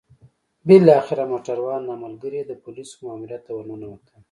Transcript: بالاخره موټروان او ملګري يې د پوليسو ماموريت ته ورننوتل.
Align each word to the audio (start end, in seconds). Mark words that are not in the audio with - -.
بالاخره 0.67 1.23
موټروان 1.31 1.81
او 1.91 1.95
ملګري 2.03 2.37
يې 2.41 2.47
د 2.47 2.51
پوليسو 2.63 2.95
ماموريت 3.05 3.41
ته 3.45 3.51
ورننوتل. 3.55 4.15